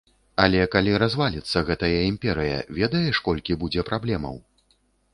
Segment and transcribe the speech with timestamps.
[0.45, 4.35] Але калі разваліцца гэтая імперыя, ведаеш, колькі будзе праблемаў?